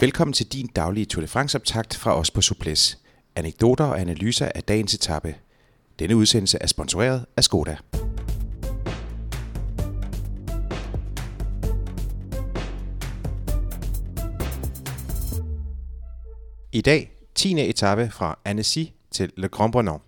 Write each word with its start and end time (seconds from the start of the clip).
Velkommen 0.00 0.32
til 0.32 0.46
din 0.46 0.66
daglige 0.66 1.04
Tour 1.04 1.20
de 1.20 1.28
France-optakt 1.28 1.96
fra 1.96 2.18
os 2.18 2.30
på 2.30 2.40
Suples. 2.40 2.98
Anekdoter 3.36 3.84
og 3.84 4.00
analyser 4.00 4.48
af 4.54 4.62
dagens 4.62 4.94
etape. 4.94 5.34
Denne 5.98 6.16
udsendelse 6.16 6.58
er 6.60 6.66
sponsoreret 6.66 7.26
af 7.36 7.44
Skoda. 7.44 7.76
I 16.72 16.80
dag 16.80 17.10
10. 17.34 17.68
etape 17.68 18.10
fra 18.10 18.38
Annecy 18.44 18.84
til 19.10 19.30
Le 19.36 19.48
Grand 19.48 19.72
Bornand. 19.72 20.00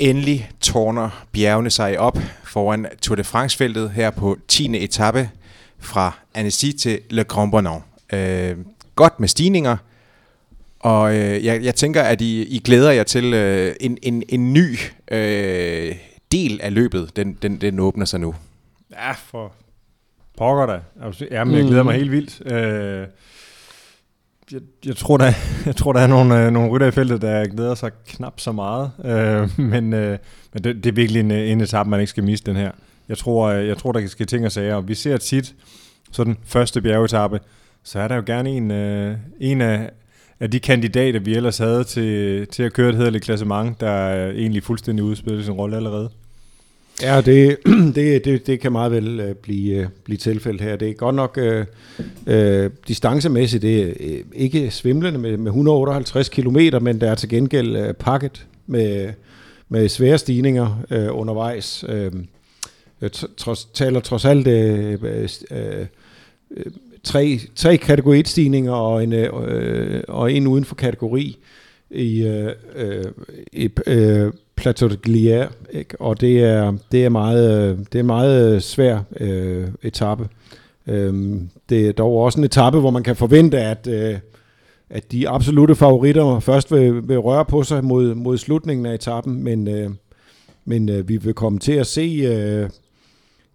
Endelig 0.00 0.50
tårner 0.60 1.26
bjergene 1.32 1.70
sig 1.70 1.98
op 1.98 2.18
foran 2.44 2.86
Tour 3.02 3.16
de 3.16 3.24
France-feltet 3.24 3.90
her 3.90 4.10
på 4.10 4.36
10. 4.48 4.84
etape 4.84 5.30
fra 5.80 6.18
Annecy 6.34 6.66
til 6.78 7.00
Le 7.10 7.24
Grand 7.24 7.50
Bornand. 7.50 7.82
Øh, 8.12 8.56
godt 8.94 9.20
med 9.20 9.28
stigninger, 9.28 9.76
og 10.80 11.16
øh, 11.16 11.44
jeg, 11.44 11.64
jeg 11.64 11.74
tænker, 11.74 12.02
at 12.02 12.20
I, 12.20 12.42
I 12.42 12.58
glæder 12.58 12.90
jer 12.90 13.02
til 13.02 13.34
øh, 13.34 13.74
en, 13.80 13.98
en, 14.02 14.22
en 14.28 14.52
ny 14.52 14.78
øh, 15.10 15.96
del 16.32 16.60
af 16.62 16.74
løbet. 16.74 17.16
Den, 17.16 17.38
den, 17.42 17.60
den 17.60 17.80
åbner 17.80 18.04
sig 18.04 18.20
nu. 18.20 18.34
Ja, 18.92 19.12
for 19.12 19.52
pokker 20.36 20.66
da. 20.66 20.80
Jamen, 21.30 21.54
jeg 21.54 21.64
glæder 21.64 21.82
mig 21.82 21.94
helt 21.94 22.10
vildt. 22.10 22.52
Øh, 22.52 23.06
jeg, 24.52 24.60
jeg, 24.86 24.96
tror, 24.96 25.16
der, 25.16 25.32
jeg 25.66 25.76
tror, 25.76 25.92
der 25.92 26.00
er 26.00 26.06
nogle, 26.06 26.46
øh, 26.46 26.52
nogle 26.52 26.70
rytter 26.70 26.86
i 26.86 26.90
feltet, 26.90 27.22
der 27.22 27.46
glæder 27.46 27.74
sig 27.74 27.90
knap 28.06 28.40
så 28.40 28.52
meget. 28.52 28.90
Øh, 29.04 29.60
men 29.60 29.92
øh, 29.92 30.18
men 30.52 30.64
det, 30.64 30.84
det 30.84 30.86
er 30.86 30.94
virkelig 30.94 31.20
en, 31.20 31.30
en 31.30 31.60
etape, 31.60 31.90
man 31.90 32.00
ikke 32.00 32.10
skal 32.10 32.24
miste 32.24 32.50
den 32.50 32.60
her. 32.60 32.70
Jeg 33.08 33.18
tror, 33.18 33.46
øh, 33.46 33.66
jeg 33.66 33.78
tror 33.78 33.92
der 33.92 34.00
kan 34.00 34.08
ske 34.08 34.24
ting 34.24 34.44
og 34.44 34.52
sager. 34.52 34.74
Og 34.74 34.88
vi 34.88 34.94
ser 34.94 35.16
tit, 35.16 35.54
så 36.12 36.24
den 36.24 36.38
første 36.44 36.80
bjergetappe, 36.80 37.40
så 37.82 37.98
er 37.98 38.08
der 38.08 38.16
jo 38.16 38.22
gerne 38.26 38.50
en, 38.50 38.70
øh, 38.70 39.16
en 39.40 39.60
af, 39.60 39.90
af 40.40 40.50
de 40.50 40.60
kandidater, 40.60 41.20
vi 41.20 41.34
ellers 41.34 41.58
havde 41.58 41.84
til, 41.84 42.46
til 42.46 42.62
at 42.62 42.72
køre 42.72 42.88
et 42.88 42.96
hederligt 42.96 43.24
klassement, 43.24 43.80
der 43.80 43.90
er 43.90 44.30
egentlig 44.30 44.62
fuldstændig 44.62 45.04
udspillet 45.04 45.44
sin 45.44 45.54
rolle 45.54 45.76
allerede. 45.76 46.10
Ja, 47.02 47.20
det, 47.20 47.56
det, 47.94 48.24
det, 48.24 48.46
det 48.46 48.60
kan 48.60 48.72
meget 48.72 48.92
vel 48.92 49.20
øh, 49.20 49.34
blive, 49.34 49.90
blive 50.04 50.18
tilfældet 50.18 50.60
her. 50.60 50.76
Det 50.76 50.88
er 50.88 50.92
godt 50.92 51.14
nok 51.14 51.38
øh, 52.26 52.70
distancemæssigt, 52.88 53.62
det 53.62 53.82
er 53.82 54.22
ikke 54.34 54.70
svimlende 54.70 55.18
med, 55.18 55.36
med 55.36 55.46
158 55.46 56.28
km, 56.28 56.58
men 56.80 57.00
der 57.00 57.10
er 57.10 57.14
til 57.14 57.28
gengæld 57.28 57.94
pakket 57.94 58.46
med, 58.66 59.12
med 59.68 59.88
svære 59.88 60.18
stigninger 60.18 60.84
øh, 60.90 61.08
undervejs. 61.10 61.84
Øh, 61.88 62.12
Øh, 63.02 63.10
trods, 63.36 63.64
taler 63.64 64.00
trods 64.00 64.24
alt 64.24 64.46
øh, 64.46 64.98
øh, 65.02 65.28
øh, 65.50 65.86
øh 66.50 66.66
tre, 67.02 67.40
tre 67.54 67.76
kategori 67.76 68.20
1-stigninger 68.20 68.72
og 68.72 69.04
en, 69.04 69.14
og 70.08 70.32
en 70.32 70.46
uden 70.46 70.64
for 70.64 70.74
kategori 70.74 71.38
i, 71.90 72.22
øh, 72.22 73.04
i 73.52 73.70
øh, 73.86 74.32
Plateau 74.56 74.90
de 74.90 74.98
Glière, 75.06 75.52
ikke? 75.78 76.00
og 76.00 76.20
det 76.20 76.44
er, 76.44 76.72
det 76.92 77.04
er 77.04 77.08
meget, 77.08 77.86
det 77.92 77.98
er 77.98 78.02
meget 78.02 78.62
svær 78.62 78.98
øh, 79.20 79.68
etape. 79.82 80.28
Øhm, 80.86 81.50
det 81.68 81.88
er 81.88 81.92
dog 81.92 82.16
også 82.16 82.38
en 82.40 82.44
etape, 82.44 82.80
hvor 82.80 82.90
man 82.90 83.02
kan 83.02 83.16
forvente, 83.16 83.58
at, 83.58 83.86
øh, 83.86 84.18
at 84.90 85.12
de 85.12 85.28
absolute 85.28 85.74
favoritter 85.74 86.40
først 86.40 86.72
vil, 86.72 87.08
vil 87.08 87.18
røre 87.18 87.44
på 87.44 87.62
sig 87.62 87.84
mod, 87.84 88.14
mod 88.14 88.38
slutningen 88.38 88.86
af 88.86 88.94
etappen, 88.94 89.44
men, 89.44 89.68
øh, 89.68 89.90
men 90.64 90.88
øh, 90.88 91.08
vi 91.08 91.16
vil 91.16 91.34
komme 91.34 91.58
til 91.58 91.72
at 91.72 91.86
se, 91.86 92.00
øh, 92.00 92.70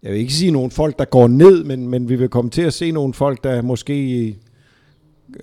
jeg 0.04 0.12
vil 0.12 0.20
ikke 0.20 0.32
sige 0.32 0.50
nogle 0.50 0.70
folk, 0.70 0.98
der 0.98 1.04
går 1.04 1.28
ned, 1.28 1.64
men, 1.64 1.88
men 1.88 2.08
vi 2.08 2.16
vil 2.16 2.28
komme 2.28 2.50
til 2.50 2.62
at 2.62 2.72
se 2.72 2.90
nogle 2.90 3.14
folk, 3.14 3.44
der 3.44 3.62
måske 3.62 4.36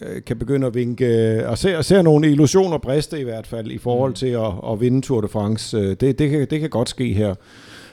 Øh, 0.02 0.22
kan 0.24 0.38
begynde 0.38 0.68
at 0.68 0.76
vinke, 0.76 1.48
og 1.48 1.58
ser, 1.58 1.82
ser 1.82 2.02
nogle 2.02 2.32
illusioner 2.32 2.78
briste 2.78 3.20
i 3.20 3.24
hvert 3.24 3.48
fald, 3.48 3.72
i 3.72 3.78
forhold 3.78 4.12
mm. 4.12 4.16
til 4.16 4.28
at, 4.28 4.52
at 4.72 4.82
vinde 4.82 5.02
Tour 5.02 5.22
de 5.22 5.28
France. 5.28 5.78
Øh, 5.78 5.96
det, 6.00 6.20
det, 6.20 6.30
kan, 6.30 6.48
det 6.50 6.60
kan 6.60 6.70
godt 6.70 6.90
ske 6.90 7.14
her. 7.14 7.36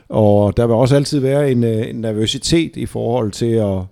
Og 0.08 0.56
der 0.56 0.66
vil 0.66 0.74
også 0.74 0.96
altid 0.96 1.18
være 1.18 1.50
en, 1.50 1.64
øh, 1.64 1.88
en 1.88 1.96
nervøsitet 1.96 2.76
i 2.76 2.86
forhold 2.86 3.30
til 3.30 3.52
at, 3.52 3.82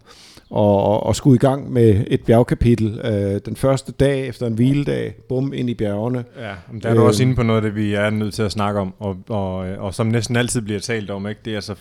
og, 0.50 1.03
og 1.03 1.16
skulle 1.16 1.34
i 1.34 1.38
gang 1.38 1.72
med 1.72 2.04
et 2.06 2.20
bjergkapitel 2.20 3.00
øh, 3.04 3.41
den 3.47 3.56
første 3.56 3.93
dag 3.93 4.26
efter 4.26 4.47
en 4.47 4.54
hviledag, 4.54 5.14
bum 5.28 5.53
ind 5.53 5.70
i 5.70 5.75
bjergene. 5.75 6.25
Ja, 6.38 6.53
men 6.72 6.82
der 6.82 6.88
er 6.88 6.94
du 6.94 7.00
øh, 7.00 7.06
også 7.06 7.22
inde 7.22 7.34
på 7.34 7.43
noget, 7.43 7.62
det 7.62 7.75
vi 7.75 7.94
er 7.94 8.10
nødt 8.10 8.34
til 8.34 8.43
at 8.43 8.53
snakke 8.53 8.81
om, 8.81 8.94
og, 8.98 9.16
og, 9.28 9.56
og 9.56 9.94
som 9.94 10.06
næsten 10.06 10.37
altid 10.37 10.60
bliver 10.60 10.81
talt 10.81 11.10
om, 11.10 11.28
ikke? 11.28 11.41
det 11.44 11.50
er 11.50 11.56
altså 11.56 11.75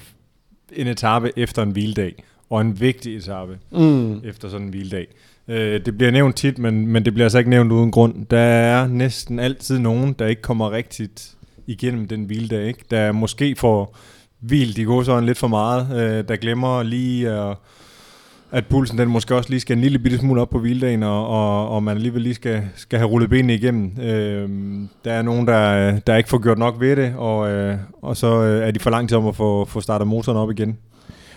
en 0.75 0.87
etape 0.87 1.31
efter 1.37 1.63
en 1.63 1.71
hviledag, 1.71 2.23
og 2.49 2.61
en 2.61 2.79
vigtig 2.79 3.17
etape 3.17 3.57
mm. 3.71 4.21
efter 4.23 4.49
sådan 4.49 4.65
en 4.65 4.69
hviledag. 4.69 5.07
Øh, 5.47 5.85
det 5.85 5.97
bliver 5.97 6.11
nævnt 6.11 6.35
tit, 6.35 6.57
men, 6.57 6.87
men 6.87 7.05
det 7.05 7.13
bliver 7.13 7.25
altså 7.25 7.37
ikke 7.37 7.49
nævnt 7.49 7.71
uden 7.71 7.91
grund. 7.91 8.25
Der 8.25 8.39
er 8.39 8.87
næsten 8.87 9.39
altid 9.39 9.79
nogen, 9.79 10.13
der 10.13 10.27
ikke 10.27 10.41
kommer 10.41 10.71
rigtigt 10.71 11.35
igennem 11.67 12.07
den 12.07 12.23
hviledag. 12.23 12.67
Ikke? 12.67 12.83
Der 12.91 13.11
måske 13.11 13.55
får 13.55 13.97
hvilt 14.39 14.77
i 14.77 14.85
sådan 14.85 15.25
lidt 15.25 15.37
for 15.37 15.47
meget. 15.47 15.87
Øh, 15.91 16.27
der 16.27 16.35
glemmer 16.35 16.83
lige 16.83 17.29
at 17.29 17.57
at 18.55 18.65
pulsen 18.65 18.97
den 18.97 19.09
måske 19.09 19.35
også 19.35 19.49
lige 19.49 19.59
skal 19.59 19.77
en 19.77 19.81
lille 19.81 19.99
bitte 19.99 20.17
smule 20.17 20.41
op 20.41 20.49
på 20.49 20.59
hviledagen, 20.59 21.03
og, 21.03 21.27
og, 21.27 21.69
og 21.69 21.83
man 21.83 21.95
alligevel 21.97 22.21
lige 22.21 22.35
skal, 22.35 22.63
skal 22.75 22.99
have 22.99 23.09
rullet 23.09 23.29
benene 23.29 23.55
igennem. 23.55 23.91
Øh, 24.01 24.49
der 25.05 25.13
er 25.13 25.21
nogen, 25.21 25.47
der, 25.47 25.99
der 25.99 26.15
ikke 26.15 26.29
får 26.29 26.41
gjort 26.43 26.57
nok 26.57 26.79
ved 26.79 26.95
det, 26.95 27.13
og, 27.17 27.51
øh, 27.51 27.77
og 28.01 28.17
så 28.17 28.41
øh, 28.41 28.67
er 28.67 28.71
de 28.71 28.79
for 28.79 28.89
lang 28.89 29.09
tid 29.09 29.17
om 29.17 29.27
at 29.27 29.35
få, 29.35 29.65
få 29.65 29.81
startet 29.81 30.07
motoren 30.07 30.37
op 30.37 30.51
igen. 30.51 30.77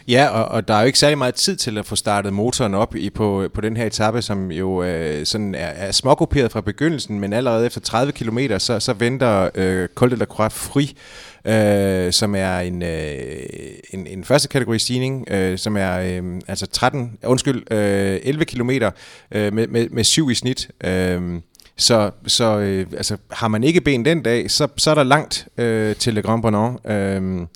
Ja, 0.09 0.29
og, 0.29 0.45
og 0.45 0.69
der 0.69 0.75
er 0.75 0.81
jo 0.81 0.87
ikke 0.87 0.99
særlig 0.99 1.19
meget 1.19 1.35
tid 1.35 1.57
til 1.57 1.79
at 1.79 1.87
få 1.87 1.97
startet 1.97 2.33
motoren 2.33 2.75
op 2.75 2.97
i, 2.97 3.11
på, 3.11 3.49
på 3.55 3.61
den 3.61 3.77
her 3.77 3.87
etape, 3.87 4.23
som 4.23 4.53
jo 4.53 4.83
øh, 4.83 5.27
sådan 5.27 5.55
er, 5.55 5.67
er 5.67 5.93
smågrupperet 5.93 6.53
fra 6.53 6.61
begyndelsen, 6.61 7.21
men 7.21 7.33
allerede 7.33 7.67
efter 7.67 7.81
30 7.81 8.13
km, 8.13 8.39
så, 8.59 8.81
så 8.81 8.93
venter 8.93 9.51
øh, 9.55 9.89
Col 9.95 10.11
de 10.11 10.17
la 10.17 10.25
Croix 10.25 10.53
Fri, 10.53 10.97
øh, 11.45 12.13
som 12.13 12.35
er 12.35 12.59
en, 12.59 12.83
øh, 12.83 13.43
en, 13.91 14.07
en 14.07 14.25
første 14.25 14.49
kategori 14.49 14.79
stigning, 14.79 15.31
øh, 15.31 15.59
som 15.59 15.77
er 15.77 15.99
øh, 15.99 16.41
altså 16.49 16.67
13, 16.67 17.19
undskyld, 17.25 17.73
øh, 17.73 18.21
11 18.23 18.45
km 18.45 18.71
øh, 18.71 19.55
med, 19.55 19.67
med, 19.67 19.89
med 19.89 20.05
7 20.05 20.31
i 20.31 20.35
snit. 20.35 20.69
Øh, 20.85 21.41
så, 21.77 22.11
så 22.27 22.59
øh, 22.59 22.87
altså, 22.97 23.17
har 23.31 23.49
man 23.49 23.65
ikke 23.65 23.81
ben 23.81 24.05
den 24.05 24.23
dag, 24.23 24.51
så, 24.51 24.69
så 24.77 24.91
er 24.91 24.95
der 24.95 25.03
langt 25.03 25.49
øh, 25.59 25.97
til 25.97 26.15
Le 26.15 26.23
Grand 26.23 26.43
Bornand. 26.43 26.91
Øh, 26.91 27.47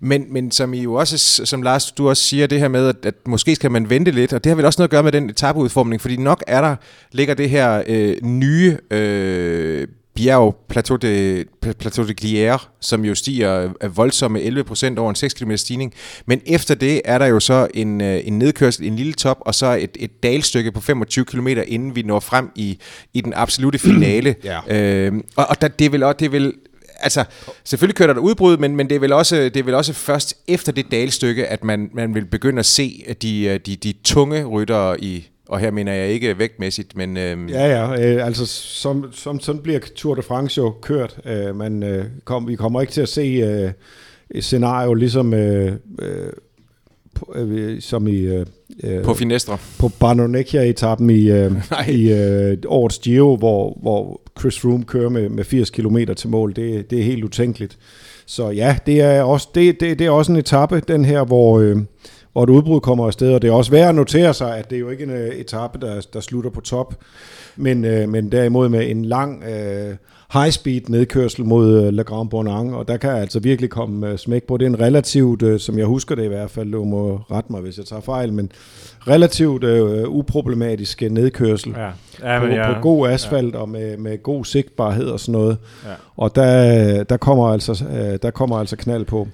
men, 0.00 0.32
men 0.32 0.50
som 0.50 0.74
I 0.74 0.82
jo 0.82 0.94
også, 0.94 1.44
som 1.44 1.62
Lars, 1.62 1.92
du 1.92 2.08
også 2.08 2.22
siger, 2.22 2.46
det 2.46 2.60
her 2.60 2.68
med, 2.68 2.88
at, 2.88 2.96
at 3.02 3.14
måske 3.26 3.54
skal 3.54 3.70
man 3.70 3.90
vente 3.90 4.10
lidt, 4.10 4.32
og 4.32 4.44
det 4.44 4.50
har 4.50 4.56
vel 4.56 4.64
også 4.64 4.80
noget 4.80 4.88
at 4.88 4.90
gøre 4.90 5.02
med 5.02 5.12
den 5.12 5.30
etapeudformning, 5.30 6.00
fordi 6.00 6.16
nok 6.16 6.44
er 6.46 6.60
der, 6.60 6.76
ligger 7.12 7.34
det 7.34 7.50
her 7.50 7.82
øh, 7.86 8.16
nye 8.22 8.78
øh, 8.90 9.88
bjerg, 10.18 10.56
Plateau 10.68 10.96
de, 10.96 11.44
Plateau 11.78 12.06
de 12.06 12.14
Glière, 12.20 12.68
som 12.80 13.04
jo 13.04 13.14
stiger 13.14 13.70
af 13.80 13.96
voldsomme 13.96 14.40
11% 14.40 14.98
over 14.98 15.10
en 15.10 15.16
6 15.16 15.34
km 15.34 15.54
stigning. 15.54 15.94
Men 16.26 16.40
efter 16.46 16.74
det 16.74 17.02
er 17.04 17.18
der 17.18 17.26
jo 17.26 17.40
så 17.40 17.68
en, 17.74 18.00
øh, 18.00 18.20
en 18.24 18.38
nedkørsel, 18.38 18.86
en 18.86 18.96
lille 18.96 19.12
top, 19.12 19.36
og 19.40 19.54
så 19.54 19.66
et, 19.66 19.96
et 20.00 20.22
dalstykke 20.22 20.72
på 20.72 20.80
25 20.80 21.24
km, 21.24 21.48
inden 21.66 21.96
vi 21.96 22.02
når 22.02 22.20
frem 22.20 22.50
i, 22.54 22.78
i 23.14 23.20
den 23.20 23.32
absolute 23.36 23.78
finale. 23.78 24.34
ja. 24.44 24.80
øh, 24.80 25.12
og 25.36 25.46
og 25.48 25.60
der, 25.60 25.68
det, 25.68 25.84
er 25.84 25.90
vel, 25.90 26.00
det 26.00 26.22
er 26.22 26.30
vel 26.30 26.52
altså, 27.00 27.24
selvfølgelig 27.64 27.96
kører 27.96 28.12
der 28.12 28.20
udbrud, 28.20 28.56
men, 28.56 28.76
men 28.76 28.88
det, 28.88 28.96
er 28.96 29.00
vel 29.00 29.12
også, 29.12 29.36
det 29.36 29.56
er 29.56 29.62
vel 29.62 29.74
også 29.74 29.92
først 29.92 30.34
efter 30.48 30.72
det 30.72 30.90
dalstykke, 30.90 31.46
at 31.46 31.64
man, 31.64 31.90
man 31.94 32.14
vil 32.14 32.24
begynde 32.26 32.58
at 32.58 32.66
se 32.66 33.04
de, 33.22 33.58
de, 33.58 33.76
de 33.76 33.92
tunge 34.04 34.44
ryttere 34.44 35.00
i, 35.00 35.28
og 35.48 35.58
her 35.58 35.70
mener 35.70 35.92
jeg 35.92 36.08
ikke 36.08 36.38
vægtmæssigt, 36.38 36.96
men... 36.96 37.16
Øhm 37.16 37.48
ja, 37.48 37.66
ja, 37.66 38.14
øh, 38.14 38.26
altså 38.26 38.46
som, 38.46 39.04
som, 39.12 39.40
sådan 39.40 39.62
bliver 39.62 39.80
Tour 39.96 40.14
de 40.14 40.22
France 40.22 40.58
jo 40.58 40.74
kørt. 40.82 41.20
Øh, 41.24 41.56
man, 41.56 41.82
øh, 41.82 42.04
kom, 42.24 42.48
vi 42.48 42.56
kommer 42.56 42.80
ikke 42.80 42.92
til 42.92 43.00
at 43.00 43.08
se 43.08 43.20
øh, 43.20 43.70
et 44.30 44.44
scenario 44.44 44.94
ligesom... 44.94 45.34
Øh, 45.34 45.72
øh, 46.02 46.32
øh, 47.34 47.80
som 47.80 48.06
i... 48.06 48.20
Øh, 48.20 48.46
øh 48.84 49.04
på 49.04 49.14
Finestre. 49.14 49.58
På 49.78 49.88
Banonecchia-etappen 49.88 51.10
i, 51.10 51.30
øh, 51.30 51.52
i 51.98 52.12
øh, 52.12 52.58
årets 52.66 52.98
Giro, 52.98 53.36
hvor, 53.36 53.78
hvor 53.82 54.20
Chris 54.40 54.58
Froome 54.58 54.84
kører 54.84 55.08
med, 55.08 55.28
med 55.28 55.44
80 55.44 55.70
km 55.70 55.98
til 56.16 56.28
mål. 56.28 56.56
Det, 56.56 56.90
det 56.90 56.98
er 56.98 57.02
helt 57.02 57.24
utænkeligt. 57.24 57.78
Så 58.26 58.50
ja, 58.50 58.76
det 58.86 59.00
er 59.00 59.22
også, 59.22 59.48
det, 59.54 59.80
det, 59.80 59.98
det 59.98 60.06
er 60.06 60.10
også 60.10 60.32
en 60.32 60.38
etape, 60.38 60.82
den 60.88 61.04
her, 61.04 61.24
hvor, 61.24 61.60
øh, 61.60 61.76
hvor 62.32 62.42
et 62.42 62.50
udbrud 62.50 62.80
kommer 62.80 63.06
afsted. 63.06 63.34
Og 63.34 63.42
det 63.42 63.48
er 63.48 63.52
også 63.52 63.70
værd 63.70 63.88
at 63.88 63.94
notere 63.94 64.34
sig, 64.34 64.58
at 64.58 64.70
det 64.70 64.76
er 64.76 64.80
jo 64.80 64.88
ikke 64.88 65.04
en 65.04 65.10
øh, 65.10 65.28
etape, 65.28 65.78
der, 65.80 66.06
der 66.12 66.20
slutter 66.20 66.50
på 66.50 66.60
top, 66.60 66.94
men, 67.56 67.84
øh, 67.84 68.08
men 68.08 68.32
derimod 68.32 68.68
med 68.68 68.90
en 68.90 69.04
lang... 69.04 69.44
Øh, 69.44 69.94
high-speed 70.32 70.80
nedkørsel 70.88 71.44
mod 71.44 71.86
uh, 71.86 71.92
Le 71.92 72.04
Grand 72.04 72.30
Bornand, 72.30 72.74
og 72.74 72.88
der 72.88 72.96
kan 72.96 73.10
altså 73.10 73.40
virkelig 73.40 73.70
komme 73.70 74.12
uh, 74.12 74.16
smæk 74.16 74.42
på. 74.42 74.56
Det 74.56 74.64
er 74.64 74.70
en 74.70 74.80
relativt, 74.80 75.42
uh, 75.42 75.58
som 75.58 75.78
jeg 75.78 75.86
husker 75.86 76.14
det 76.14 76.24
i 76.24 76.28
hvert 76.28 76.50
fald, 76.50 76.72
du 76.72 76.84
må 76.84 77.16
rette 77.16 77.52
mig, 77.52 77.60
hvis 77.60 77.78
jeg 77.78 77.86
tager 77.86 78.02
fejl, 78.02 78.32
men 78.32 78.52
relativt 79.08 79.64
uh, 79.64 80.16
uproblematisk 80.16 81.02
nedkørsel 81.10 81.74
ja. 81.76 81.90
Ja, 82.32 82.40
men, 82.40 82.48
på, 82.48 82.54
ja. 82.54 82.74
på 82.74 82.80
god 82.80 83.08
asfalt 83.08 83.54
ja. 83.54 83.60
og 83.60 83.68
med, 83.68 83.96
med 83.96 84.22
god 84.22 84.44
sigtbarhed 84.44 85.06
og 85.06 85.20
sådan 85.20 85.32
noget. 85.32 85.58
Ja. 85.84 85.90
Og 86.16 86.34
der, 86.34 87.04
der, 87.04 87.16
kommer 87.16 87.48
altså, 87.48 87.84
uh, 87.84 88.16
der 88.22 88.30
kommer 88.30 88.58
altså 88.58 88.76
knald 88.76 89.04
på. 89.04 89.28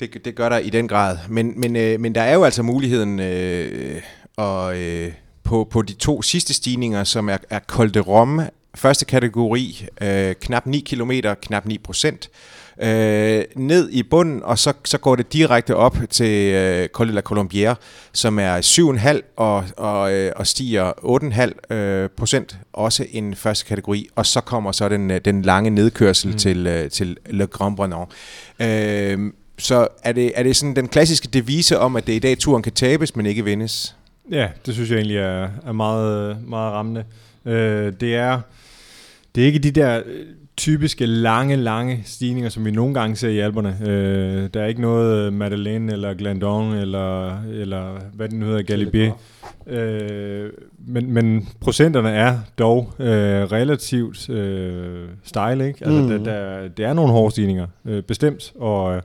Det, 0.00 0.24
det 0.24 0.34
gør 0.34 0.48
der 0.48 0.58
i 0.58 0.70
den 0.70 0.88
grad. 0.88 1.18
Men, 1.28 1.60
men, 1.60 1.76
øh, 1.76 2.00
men 2.00 2.14
der 2.14 2.22
er 2.22 2.34
jo 2.34 2.44
altså 2.44 2.62
muligheden 2.62 3.20
øh, 3.20 4.02
at... 4.38 4.76
Øh 4.76 5.12
på, 5.46 5.68
på 5.70 5.82
de 5.82 5.92
to 5.92 6.22
sidste 6.22 6.54
stigninger, 6.54 7.04
som 7.04 7.28
er, 7.28 7.36
er 7.50 7.60
Col 7.66 7.94
de 7.94 8.00
Rome, 8.00 8.50
første 8.74 9.04
kategori, 9.04 9.86
øh, 10.00 10.34
knap 10.40 10.66
9 10.66 10.80
km, 10.80 11.12
knap 11.42 11.66
9 11.66 11.78
procent, 11.78 12.30
øh, 12.82 13.44
ned 13.56 13.90
i 13.90 14.02
bunden, 14.02 14.42
og 14.42 14.58
så, 14.58 14.72
så 14.84 14.98
går 14.98 15.16
det 15.16 15.32
direkte 15.32 15.76
op 15.76 15.96
til 16.10 16.54
øh, 16.54 16.88
Col 16.88 17.08
de 17.08 17.12
la 17.12 17.20
Colombière, 17.32 17.74
som 18.12 18.38
er 18.38 18.60
7,5 19.20 19.32
og, 19.36 19.64
og, 19.76 20.12
øh, 20.12 20.32
og 20.36 20.46
stiger 20.46 20.92
8,5 21.70 21.74
øh, 21.74 22.08
procent, 22.16 22.56
også 22.72 23.06
en 23.10 23.34
første 23.34 23.64
kategori, 23.64 24.08
og 24.16 24.26
så 24.26 24.40
kommer 24.40 24.72
så 24.72 24.88
den, 24.88 25.10
øh, 25.10 25.20
den 25.24 25.42
lange 25.42 25.70
nedkørsel 25.70 26.30
mm. 26.30 26.38
til, 26.38 26.66
øh, 26.66 26.90
til 26.90 27.16
Le 27.26 27.46
Grand 27.46 27.76
Brenon. 27.76 28.06
Øh, 28.60 29.32
så 29.58 29.88
er 30.02 30.12
det, 30.12 30.32
er 30.34 30.42
det 30.42 30.56
sådan 30.56 30.76
den 30.76 30.88
klassiske 30.88 31.28
devise 31.32 31.78
om, 31.78 31.96
at 31.96 32.06
det 32.06 32.12
i 32.12 32.18
dag 32.18 32.38
turen 32.38 32.62
kan 32.62 32.72
tabes, 32.72 33.16
men 33.16 33.26
ikke 33.26 33.44
vindes? 33.44 33.96
Ja, 34.30 34.48
det 34.66 34.74
synes 34.74 34.90
jeg 34.90 34.96
egentlig 34.96 35.16
er, 35.16 35.48
er 35.66 35.72
meget, 35.72 36.36
meget 36.48 36.72
rammende. 36.72 37.04
Øh, 37.44 37.92
det 38.00 38.16
er 38.16 38.40
det 39.36 39.42
er 39.42 39.46
ikke 39.46 39.58
de 39.58 39.70
der 39.70 40.02
øh, 40.06 40.26
typiske 40.56 41.06
lange, 41.06 41.56
lange 41.56 42.02
stigninger, 42.04 42.50
som 42.50 42.64
vi 42.64 42.70
nogle 42.70 42.94
gange 42.94 43.16
ser 43.16 43.28
i 43.28 43.38
alberne. 43.38 43.78
Øh, 43.86 44.48
der 44.54 44.62
er 44.62 44.66
ikke 44.66 44.80
noget 44.80 45.32
Madeleine 45.32 45.92
eller 45.92 46.14
Glandon 46.14 46.74
eller, 46.74 47.42
eller 47.42 48.00
hvad 48.14 48.28
det 48.28 48.38
nu 48.38 48.46
hedder, 48.46 48.62
Galibier. 48.62 49.12
Øh, 49.66 50.50
men, 50.86 51.10
men 51.10 51.48
procenterne 51.60 52.10
er 52.10 52.38
dog 52.58 52.92
øh, 52.98 53.06
relativt 53.42 54.30
øh, 54.30 55.08
stejle. 55.24 55.66
Ikke? 55.66 55.84
Altså, 55.84 56.02
mm. 56.02 56.08
der, 56.08 56.18
der, 56.18 56.68
det 56.68 56.84
er 56.84 56.92
nogle 56.92 57.12
hårde 57.12 57.30
stigninger, 57.30 57.66
øh, 57.84 58.02
bestemt. 58.02 58.52
Og, 58.58 59.02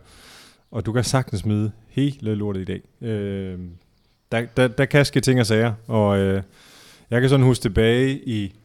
og 0.71 0.85
du 0.85 0.91
kan 0.91 1.03
sagtens 1.03 1.41
smide 1.41 1.71
hele 1.89 2.35
lortet 2.35 2.61
i 2.61 2.65
dag. 2.65 3.09
Øh, 3.09 3.59
der, 4.31 4.45
der, 4.57 4.67
der 4.67 4.85
kan 4.85 5.05
ske 5.05 5.21
ting 5.21 5.39
og 5.39 5.45
sager. 5.45 5.73
Og 5.87 6.17
øh, 6.17 6.43
jeg 7.09 7.21
kan 7.21 7.29
sådan 7.29 7.45
huske 7.45 7.61
tilbage 7.61 8.19
i 8.25 8.55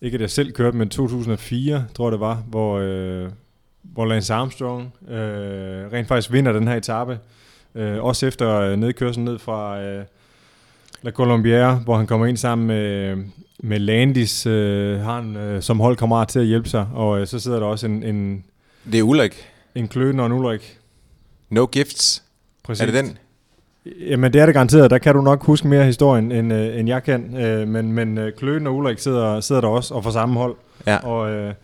ikke 0.00 0.14
at 0.14 0.20
jeg 0.20 0.30
selv 0.30 0.52
kørte, 0.52 0.76
men 0.76 0.88
2004, 0.88 1.84
tror 1.94 2.06
jeg 2.06 2.12
det 2.12 2.20
var, 2.20 2.34
hvor, 2.34 2.78
øh, 2.78 3.30
hvor 3.82 4.06
Lance 4.06 4.34
Armstrong 4.34 4.94
øh, 5.08 5.92
rent 5.92 6.08
faktisk 6.08 6.32
vinder 6.32 6.52
den 6.52 6.68
her 6.68 6.76
etape. 6.76 7.18
Øh, 7.74 8.04
også 8.04 8.26
efter 8.26 8.60
øh, 8.60 8.76
nedkørselen 8.76 9.24
ned 9.24 9.38
fra 9.38 9.80
øh, 9.80 10.04
La 11.02 11.10
Colombière, 11.10 11.84
hvor 11.84 11.96
han 11.96 12.06
kommer 12.06 12.26
ind 12.26 12.36
sammen 12.36 12.66
med, 12.66 13.16
med 13.62 13.78
Landis, 13.78 14.46
øh, 14.46 15.00
har 15.00 15.20
han 15.20 15.36
øh, 15.36 15.62
som 15.62 15.80
holdkammerat 15.80 16.28
til 16.28 16.38
at 16.38 16.46
hjælpe 16.46 16.68
sig. 16.68 16.86
Og 16.94 17.20
øh, 17.20 17.26
så 17.26 17.38
sidder 17.38 17.58
der 17.58 17.66
også 17.66 17.86
en... 17.86 18.02
en 18.02 18.44
det 18.92 18.98
er 18.98 19.02
Ulrik. 19.02 19.50
En 19.74 19.88
kløden 19.88 20.20
og 20.20 20.26
en 20.26 20.32
Ulrik. 20.32 20.78
No 21.54 21.66
gifts. 21.72 22.22
Præcis. 22.62 22.80
Er 22.80 22.86
det 22.86 22.94
den? 22.94 23.18
Jamen 24.00 24.32
det 24.32 24.40
er 24.40 24.46
det 24.46 24.54
garanteret. 24.54 24.90
Der 24.90 24.98
kan 24.98 25.14
du 25.14 25.20
nok 25.20 25.44
huske 25.44 25.68
mere 25.68 25.84
historien, 25.84 26.32
end, 26.32 26.52
øh, 26.52 26.78
end 26.78 26.88
jeg 26.88 27.02
kan. 27.02 27.36
Øh, 27.36 27.68
men 27.68 27.92
men 27.92 28.18
øh, 28.18 28.32
Kløden 28.32 28.66
og 28.66 28.76
Ulrik 28.76 28.98
sidder, 28.98 29.40
sidder 29.40 29.60
der 29.60 29.68
også 29.68 29.94
og 29.94 30.04
får 30.04 30.10
samme 30.10 30.34
hold. 30.40 30.56
Ja. 30.86 30.96
Og, 30.96 31.30
øh, 31.30 31.54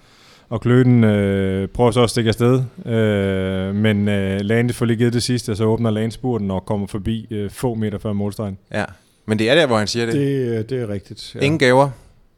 og 0.48 0.60
Kløden 0.60 1.04
øh, 1.04 1.68
prøver 1.68 1.90
så 1.90 2.02
at 2.02 2.10
stikke 2.10 2.28
afsted. 2.28 2.62
Øh, 2.86 3.74
men 3.74 4.08
øh, 4.08 4.40
Lane 4.40 4.72
får 4.72 4.86
lige 4.86 4.96
givet 4.96 5.12
det 5.12 5.22
sidste, 5.22 5.50
og 5.50 5.56
så 5.56 5.64
åbner 5.64 5.90
Lane 5.90 6.12
spurten 6.12 6.50
og 6.50 6.66
kommer 6.66 6.86
forbi 6.86 7.26
øh, 7.30 7.50
få 7.50 7.74
meter 7.74 7.98
før 7.98 8.12
målstregen. 8.12 8.58
Ja, 8.72 8.84
men 9.26 9.38
det 9.38 9.50
er 9.50 9.54
der, 9.54 9.66
hvor 9.66 9.78
han 9.78 9.86
siger 9.86 10.06
det. 10.06 10.14
Det, 10.14 10.48
øh, 10.48 10.64
det 10.68 10.72
er 10.82 10.88
rigtigt. 10.88 11.34
Ja. 11.34 11.40
Ingen 11.40 11.58
gaver? 11.58 11.90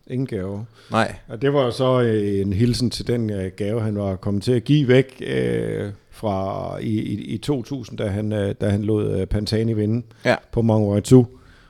Ingen 0.06 0.26
gaver. 0.26 0.64
Nej. 0.90 1.14
Og 1.28 1.42
det 1.42 1.52
var 1.52 1.70
så 1.70 2.00
øh, 2.00 2.40
en 2.40 2.52
hilsen 2.52 2.90
til 2.90 3.06
den 3.06 3.30
øh, 3.30 3.50
gave, 3.56 3.80
han 3.80 3.98
var 3.98 4.16
kommet 4.16 4.42
til 4.42 4.52
at 4.52 4.64
give 4.64 4.88
væk. 4.88 5.22
Øh, 5.26 5.90
fra 6.22 6.78
i, 6.78 7.00
i, 7.00 7.24
i 7.34 7.38
2000, 7.38 7.98
da 7.98 8.06
han, 8.06 8.32
øh, 8.32 8.54
da 8.60 8.68
han 8.68 8.82
lod 8.82 9.20
øh, 9.20 9.26
Pantani 9.26 9.72
vinde 9.72 10.06
ja. 10.24 10.36
på 10.52 10.62
Mont 10.62 10.94
Ventoux, 10.94 11.28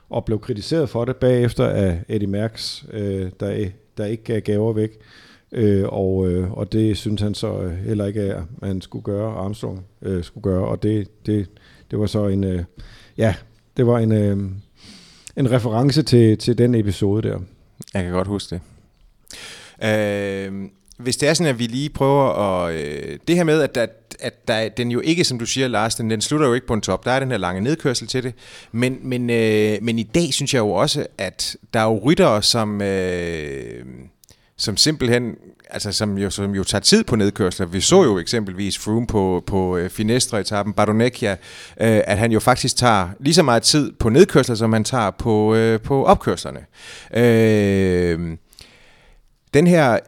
og 0.09 0.25
blev 0.25 0.39
kritiseret 0.39 0.89
for 0.89 1.05
det 1.05 1.15
bagefter 1.15 1.67
af 1.67 1.99
Eddie 2.07 2.27
Merckx, 2.27 2.83
øh, 2.91 3.31
der, 3.39 3.69
der 3.97 4.05
ikke 4.05 4.23
gav 4.23 4.41
gaver 4.41 4.73
væk. 4.73 4.89
Øh, 5.51 5.85
og, 5.87 6.29
øh, 6.29 6.51
og 6.51 6.71
det 6.71 6.97
synes 6.97 7.21
han 7.21 7.33
så 7.33 7.71
heller 7.85 8.05
ikke, 8.05 8.21
at 8.21 8.43
man 8.61 8.81
skulle 8.81 9.03
gøre, 9.03 9.33
Armstrong 9.33 9.85
øh, 10.01 10.23
skulle 10.23 10.43
gøre, 10.43 10.67
og 10.67 10.83
det, 10.83 11.25
det, 11.25 11.49
det 11.91 11.99
var 11.99 12.05
så 12.05 12.27
en, 12.27 12.43
øh, 12.43 12.63
ja, 13.17 13.35
det 13.77 13.87
var 13.87 13.99
en, 13.99 14.11
øh, 14.11 14.37
en 15.37 15.51
reference 15.51 16.03
til, 16.03 16.37
til 16.37 16.57
den 16.57 16.75
episode 16.75 17.29
der. 17.29 17.39
Jeg 17.93 18.03
kan 18.03 18.11
godt 18.11 18.27
huske 18.27 18.55
det. 18.55 18.61
Øh, 19.83 20.69
hvis 21.03 21.17
det 21.17 21.29
er 21.29 21.33
sådan, 21.33 21.49
at 21.53 21.59
vi 21.59 21.67
lige 21.67 21.89
prøver 21.89 22.29
at... 22.29 22.75
Øh, 22.75 23.19
det 23.27 23.35
her 23.35 23.43
med, 23.43 23.61
at, 23.61 23.75
der, 23.75 23.85
at 24.19 24.47
der, 24.47 24.69
den 24.69 24.91
jo 24.91 24.99
ikke, 24.99 25.23
som 25.23 25.39
du 25.39 25.45
siger, 25.45 25.67
Lars, 25.67 25.95
den, 25.95 26.09
den 26.09 26.21
slutter 26.21 26.47
jo 26.47 26.53
ikke 26.53 26.67
på 26.67 26.73
en 26.73 26.81
top. 26.81 27.05
Der 27.05 27.11
er 27.11 27.19
den 27.19 27.31
her 27.31 27.37
lange 27.37 27.61
nedkørsel 27.61 28.07
til 28.07 28.23
det. 28.23 28.33
Men, 28.71 28.97
men, 29.01 29.29
øh, 29.29 29.77
men 29.81 29.99
i 29.99 30.03
dag 30.03 30.33
synes 30.33 30.53
jeg 30.53 30.59
jo 30.59 30.69
også, 30.69 31.05
at 31.17 31.55
der 31.73 31.79
er 31.79 31.83
jo 31.83 31.99
ryttere, 32.03 32.43
som, 32.43 32.81
øh, 32.81 33.85
som 34.57 34.77
simpelthen 34.77 35.35
altså 35.73 35.91
som 35.91 36.17
jo, 36.17 36.29
som 36.29 36.55
jo 36.55 36.63
tager 36.63 36.79
tid 36.81 37.03
på 37.03 37.15
nedkørsler. 37.15 37.65
Vi 37.65 37.81
så 37.81 38.03
jo 38.03 38.19
eksempelvis 38.19 38.77
Froome 38.77 39.07
på, 39.07 39.43
på 39.47 39.77
øh, 39.77 39.89
Finestre-etappen, 39.89 40.73
Bardonecchia, 40.73 41.31
øh, 41.31 41.37
at 41.77 42.17
han 42.17 42.31
jo 42.31 42.39
faktisk 42.39 42.75
tager 42.75 43.09
lige 43.19 43.33
så 43.33 43.43
meget 43.43 43.63
tid 43.63 43.91
på 43.91 44.09
nedkørsler, 44.09 44.55
som 44.55 44.73
han 44.73 44.83
tager 44.83 45.11
på, 45.11 45.55
øh, 45.55 45.81
på 45.81 46.05
opkørslerne. 46.05 46.59
Øh, 47.13 48.37
den 49.53 49.67
her 49.67 49.99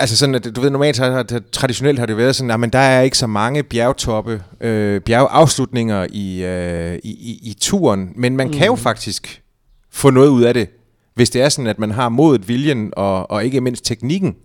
Altså 0.00 0.16
sådan, 0.16 0.34
at 0.34 0.56
du 0.56 0.60
ved, 0.60 0.70
normalt 0.70 0.98
har, 0.98 1.10
har, 1.10 1.42
traditionelt 1.52 1.98
har 1.98 2.06
det 2.06 2.16
været 2.16 2.36
sådan, 2.36 2.64
at 2.64 2.72
der 2.72 2.78
er 2.78 3.02
ikke 3.02 3.18
så 3.18 3.26
mange 3.26 3.62
bjergtoppe, 3.62 4.42
øh, 4.60 5.00
bjergafslutninger 5.00 6.06
i, 6.10 6.44
øh, 6.44 6.94
i, 6.94 7.10
i, 7.10 7.40
i 7.42 7.56
turen, 7.60 8.12
men 8.16 8.36
man 8.36 8.46
mm. 8.46 8.52
kan 8.52 8.66
jo 8.66 8.74
mm. 8.74 8.80
faktisk 8.80 9.42
få 9.90 10.10
noget 10.10 10.28
ud 10.28 10.42
af 10.42 10.54
det, 10.54 10.68
hvis 11.14 11.30
det 11.30 11.42
er 11.42 11.48
sådan, 11.48 11.66
at 11.66 11.78
man 11.78 11.90
har 11.90 12.08
modet, 12.08 12.48
viljen 12.48 12.92
og, 12.96 13.30
og 13.30 13.44
ikke 13.44 13.60
mindst 13.60 13.84
teknikken 13.84 14.36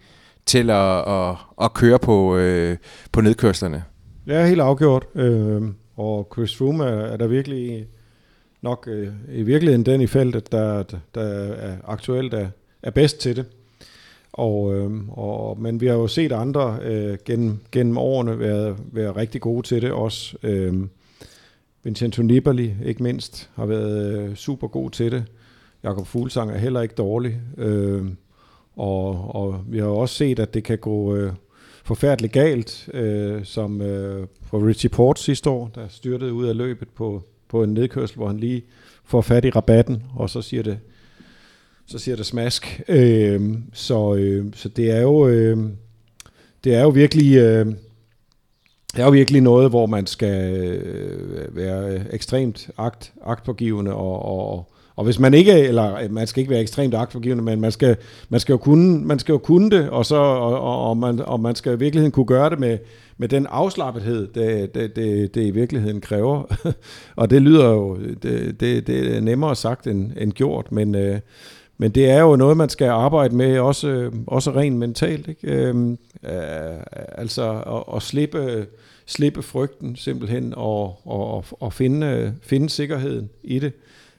til 0.46 0.70
at, 0.70 1.10
at, 1.10 1.36
at 1.62 1.74
køre 1.74 2.00
på, 2.00 2.38
øh, 2.38 2.78
på 3.12 3.22
nedkørslerne. 3.22 3.84
Ja, 4.28 4.46
helt 4.46 4.62
afgjort. 4.62 5.06
Øh, 5.16 5.62
og 5.98 6.30
Chris 6.34 6.58
Froome 6.58 6.86
er, 6.86 7.06
er 7.06 7.18
der 7.18 7.28
virkelig 7.28 7.88
nok 8.62 8.88
øh, 8.92 9.08
i 9.34 9.44
virkeligheden 9.44 9.86
den 9.86 10.02
i 10.02 10.08
feltet, 10.08 10.52
der, 10.52 10.84
der 11.16 11.22
er 11.22 11.76
aktuelt 11.88 12.34
er, 12.34 12.48
er 12.84 12.92
bedst 12.92 13.20
til 13.20 13.36
det. 13.36 13.46
Og, 14.34 14.76
øh, 14.76 15.10
og, 15.10 15.60
men 15.60 15.82
vi 15.82 15.88
har 15.88 15.94
jo 15.94 16.08
set 16.08 16.32
andre 16.32 16.80
øh, 16.82 17.18
gennem, 17.26 17.58
gennem 17.72 17.98
årene 17.98 18.40
være, 18.40 18.78
være 18.92 19.16
rigtig 19.16 19.42
gode 19.42 19.68
til 19.68 19.82
det 19.82 19.92
også. 19.92 20.38
Øh, 20.44 20.74
Vincenzo 21.84 22.22
Nibali, 22.22 22.74
ikke 22.86 23.04
mindst, 23.04 23.50
har 23.56 23.66
været 23.66 24.18
øh, 24.18 24.36
super 24.36 24.68
god 24.68 24.90
til 24.90 25.12
det. 25.12 25.24
Jakob 25.84 26.08
Fuglsang 26.08 26.52
er 26.52 26.58
heller 26.58 26.82
ikke 26.82 26.96
dårlig. 26.96 27.42
Øh, 27.58 28.06
og, 28.76 29.36
og 29.36 29.62
vi 29.68 29.80
har 29.80 29.88
også 29.88 30.16
set, 30.16 30.40
at 30.40 30.54
det 30.54 30.64
kan 30.64 30.78
gå 30.78 31.16
øh, 31.16 31.34
forfærdeligt 31.84 32.34
galt, 32.34 32.90
øh, 32.94 33.46
som 33.46 33.82
øh, 33.82 34.28
for 34.42 34.68
Richie 34.68 34.90
Port 34.90 35.20
sidste 35.20 35.50
år, 35.50 35.72
der 35.76 35.88
styrtede 35.88 36.34
ud 36.34 36.46
af 36.46 36.58
løbet 36.58 36.88
på, 36.90 37.24
på 37.48 37.64
en 37.64 37.74
nedkørsel, 37.74 38.18
hvor 38.18 38.28
han 38.28 38.38
lige 38.38 38.64
får 39.06 39.22
fat 39.22 39.46
i 39.46 39.50
rabatten, 39.50 40.04
og 40.16 40.30
så 40.30 40.42
siger 40.42 40.64
det, 40.64 40.80
så 41.88 42.00
siger 42.00 42.16
det 42.16 42.26
smask. 42.26 42.82
Øh, 42.88 43.42
så, 43.74 44.16
øh, 44.16 44.46
så 44.56 44.70
det 44.70 44.92
er 44.92 45.02
jo 45.02 45.28
øh, 45.28 45.58
det 46.64 46.76
er 46.76 46.82
jo 46.82 46.90
virkelig 46.90 47.38
øh, 47.38 47.66
det 48.96 49.02
er 49.02 49.06
jo 49.06 49.12
virkelig 49.12 49.42
noget, 49.42 49.70
hvor 49.70 49.86
man 49.86 50.08
skal 50.08 50.54
øh, 50.56 51.56
være 51.56 52.14
ekstremt 52.14 52.70
akt, 52.78 53.14
agtpågivende 53.26 53.94
og, 53.94 54.26
og, 54.26 54.72
og 54.96 55.04
hvis 55.04 55.20
man 55.20 55.34
ikke, 55.34 55.52
eller 55.52 55.96
øh, 55.96 56.12
man 56.12 56.28
skal 56.28 56.42
ikke 56.42 56.52
være 56.52 56.62
ekstremt 56.62 56.94
agtforgivende, 56.94 57.44
men 57.44 57.62
man 57.62 57.72
skal, 57.72 57.98
man 58.30 58.40
skal, 58.40 58.54
jo, 58.54 58.58
kunne, 58.58 59.06
man 59.06 59.20
skal 59.20 59.34
jo 59.34 59.38
kunne 59.38 59.70
det, 59.70 59.90
og, 59.90 60.06
så, 60.06 60.16
og, 60.16 60.90
og, 60.90 60.98
man, 60.98 61.20
og 61.20 61.40
man 61.40 61.56
skal 61.56 61.74
i 61.74 61.80
virkeligheden 61.80 62.12
kunne 62.12 62.26
gøre 62.26 62.50
det 62.50 62.60
med, 62.60 62.78
med 63.18 63.28
den 63.28 63.48
afslappethed, 63.50 64.28
det, 64.28 64.76
det, 64.76 64.96
det, 64.96 65.36
det 65.36 65.46
i 65.46 65.52
virkeligheden 65.52 66.02
kræver. 66.02 66.44
og 67.16 67.30
det 67.30 67.42
lyder 67.42 67.70
jo, 67.70 67.98
det, 68.24 68.60
det, 68.60 68.88
det 68.88 69.16
er 69.16 69.22
nemmere 69.22 69.56
sagt 69.56 69.88
end, 69.88 70.12
end 70.18 70.32
gjort, 70.32 70.72
men, 70.72 70.96
øh, 70.96 71.20
men 71.78 71.92
det 71.92 72.10
er 72.10 72.22
jo 72.22 72.36
noget, 72.36 72.58
man 72.58 72.70
skal 72.70 72.88
arbejde 72.88 73.36
med, 73.36 73.60
også, 73.60 74.12
også 74.28 74.52
rent 74.52 74.78
mentalt. 74.78 75.28
Ikke? 75.28 75.48
Øhm, 75.48 75.92
øh, 76.24 76.80
altså 77.12 77.52
at, 77.52 77.96
at 77.96 78.02
slippe, 78.02 78.66
slippe 79.06 79.42
frygten 79.42 79.96
simpelthen, 79.96 80.54
og, 80.58 81.08
og, 81.08 81.46
og 81.60 81.74
finde, 81.74 82.34
finde 82.42 82.70
sikkerheden 82.70 83.30
i 83.44 83.60
det. 83.60 83.74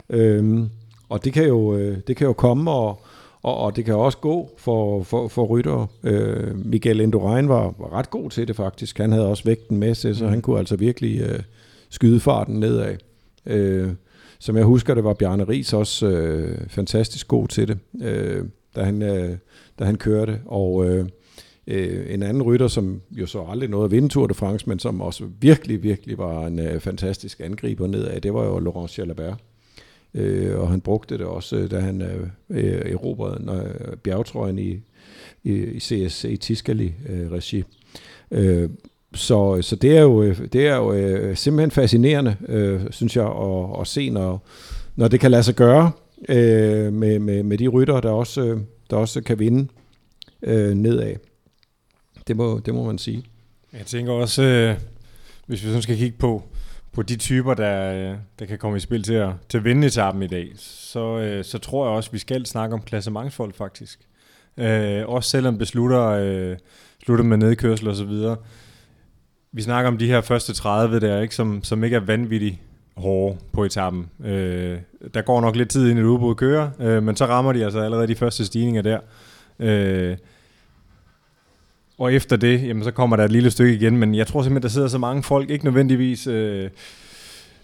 Øhm, 0.09 0.69
og 1.09 1.25
det 1.25 1.33
kan, 1.33 1.47
jo, 1.47 1.79
det 1.95 2.17
kan 2.17 2.27
jo 2.27 2.33
komme, 2.33 2.71
og, 2.71 3.01
og, 3.43 3.57
og 3.57 3.75
det 3.75 3.85
kan 3.85 3.95
også 3.95 4.17
gå 4.17 4.49
for, 4.57 5.03
for, 5.03 5.27
for 5.27 5.45
rytter. 5.45 5.87
Øh, 6.03 6.65
Miguel 6.65 6.99
Indurain 6.99 7.49
var, 7.49 7.73
var 7.79 7.93
ret 7.93 8.09
god 8.09 8.29
til 8.29 8.47
det 8.47 8.55
faktisk. 8.55 8.97
Han 8.97 9.11
havde 9.11 9.27
også 9.27 9.43
vægten 9.43 9.77
med 9.77 9.95
sig, 9.95 10.15
så 10.15 10.27
han 10.27 10.41
kunne 10.41 10.59
altså 10.59 10.75
virkelig 10.75 11.21
øh, 11.21 11.39
skyde 11.89 12.19
farten 12.19 12.59
nedad. 12.59 12.95
Øh, 13.45 13.89
som 14.45 14.57
jeg 14.57 14.65
husker 14.65 14.93
det, 14.93 15.03
var 15.03 15.13
Bjarne 15.13 15.43
Ries 15.43 15.73
også 15.73 16.07
øh, 16.07 16.67
fantastisk 16.67 17.27
god 17.27 17.47
til 17.47 17.67
det, 17.67 17.77
øh, 18.01 18.45
da, 18.75 18.83
han, 18.83 19.01
øh, 19.01 19.37
da 19.79 19.83
han 19.85 19.95
kørte. 19.95 20.41
Og 20.45 20.85
øh, 20.85 21.05
øh, 21.67 22.13
en 22.13 22.23
anden 22.23 22.43
rytter, 22.43 22.67
som 22.67 23.01
jo 23.11 23.25
så 23.25 23.45
aldrig 23.49 23.69
nåede 23.69 23.85
at 23.85 23.91
vinde 23.91 24.09
Tour 24.09 24.27
de 24.27 24.33
France, 24.33 24.69
men 24.69 24.79
som 24.79 25.01
også 25.01 25.25
virkelig, 25.39 25.83
virkelig 25.83 26.17
var 26.17 26.47
en 26.47 26.59
øh, 26.59 26.79
fantastisk 26.79 27.39
angriber 27.39 27.87
nedad, 27.87 28.21
det 28.21 28.33
var 28.33 28.45
jo 28.45 28.59
Laurent 28.59 28.99
Jalabert. 28.99 29.37
øh, 30.13 30.59
og 30.59 30.69
han 30.69 30.81
brugte 30.81 31.17
det 31.17 31.25
også, 31.25 31.55
øh, 31.55 31.71
da 31.71 31.79
han 31.79 32.01
øh, 32.01 32.27
øh 32.49 32.91
erobrede 32.91 33.65
øh, 33.91 33.97
bjergtrøjen 33.97 34.59
i, 34.59 34.79
i, 35.43 35.53
i 35.53 35.79
CSC 35.79 36.39
Tiscali-regi. 36.39 37.63
Øh, 38.31 38.63
øh 38.63 38.69
så, 39.15 39.61
så 39.61 39.75
det 39.75 39.97
er 39.97 40.01
jo, 40.01 40.23
øh, 40.23 40.37
det 40.53 40.67
er 40.67 40.75
jo 40.75 40.93
øh, 40.93 41.37
simpelthen 41.37 41.71
fascinerende, 41.71 42.35
øh, 42.47 42.81
synes 42.91 43.15
jeg, 43.15 43.25
at, 43.25 43.81
at 43.81 43.87
se, 43.87 44.09
når, 44.09 44.47
når 44.95 45.07
det 45.07 45.19
kan 45.19 45.31
lade 45.31 45.43
sig 45.43 45.55
gøre 45.55 45.91
øh, 46.29 46.93
med, 46.93 47.19
med, 47.19 47.43
med 47.43 47.57
de 47.57 47.67
rytter, 47.67 47.99
der 48.01 48.09
også, 48.09 48.41
øh, 48.41 48.59
der 48.89 48.95
også 48.95 49.21
kan 49.21 49.39
vinde 49.39 49.67
øh, 50.41 50.73
nedad. 50.73 51.15
Det 52.27 52.37
må, 52.37 52.59
det 52.59 52.73
må 52.73 52.85
man 52.85 52.97
sige. 52.97 53.23
Jeg 53.73 53.85
tænker 53.85 54.13
også, 54.13 54.43
øh, 54.43 54.75
hvis 55.45 55.63
vi 55.63 55.67
sådan 55.67 55.81
skal 55.81 55.97
kigge 55.97 56.17
på, 56.17 56.43
på 56.91 57.01
de 57.01 57.15
typer, 57.15 57.53
der, 57.53 57.93
øh, 57.93 58.17
der 58.39 58.45
kan 58.45 58.57
komme 58.57 58.77
i 58.77 58.79
spil 58.79 59.03
til 59.03 59.13
at, 59.13 59.29
til 59.49 59.57
at 59.57 59.63
vinde 59.63 59.87
etappen 59.87 60.23
i 60.23 60.27
dag, 60.27 60.51
så, 60.57 61.19
øh, 61.19 61.43
så 61.43 61.57
tror 61.57 61.85
jeg 61.85 61.95
også, 61.95 62.09
at 62.09 62.13
vi 62.13 62.19
skal 62.19 62.45
snakke 62.45 62.73
om 62.73 62.81
klassementsfolk 62.81 63.55
faktisk. 63.55 63.99
Øh, 64.57 65.07
også 65.07 65.29
selvom 65.29 65.57
beslutter, 65.57 66.07
øh, 66.07 66.57
slutter 67.05 67.25
med 67.25 67.37
nedkørsel 67.37 67.87
og 67.87 67.95
så 67.95 68.05
videre. 68.05 68.37
Vi 69.55 69.61
snakker 69.61 69.91
om 69.91 69.97
de 69.97 70.07
her 70.07 70.21
første 70.21 70.53
30 70.53 70.99
der, 70.99 71.21
ikke, 71.21 71.35
som, 71.35 71.63
som 71.63 71.83
ikke 71.83 71.95
er 71.95 71.99
vanvittigt 71.99 72.55
hårde 72.97 73.37
på 73.51 73.63
etappen. 73.63 74.09
Øh, 74.25 74.77
der 75.13 75.21
går 75.21 75.41
nok 75.41 75.55
lidt 75.55 75.69
tid, 75.69 75.89
inden 75.89 76.05
et 76.05 76.07
udbrud 76.07 76.35
kører, 76.35 76.69
øh, 76.79 77.03
men 77.03 77.15
så 77.15 77.25
rammer 77.25 77.53
de 77.53 77.63
altså 77.63 77.79
allerede 77.79 78.07
de 78.07 78.15
første 78.15 78.45
stigninger 78.45 78.81
der. 78.81 78.99
Øh, 79.59 80.17
og 81.97 82.13
efter 82.13 82.35
det, 82.35 82.67
jamen, 82.67 82.83
så 82.83 82.91
kommer 82.91 83.15
der 83.15 83.23
et 83.23 83.31
lille 83.31 83.51
stykke 83.51 83.73
igen, 83.73 83.97
men 83.97 84.15
jeg 84.15 84.27
tror 84.27 84.41
simpelthen, 84.41 84.63
der 84.63 84.69
sidder 84.69 84.87
så 84.87 84.97
mange 84.97 85.23
folk, 85.23 85.49
ikke 85.49 85.65
nødvendigvis, 85.65 86.27
øh, 86.27 86.69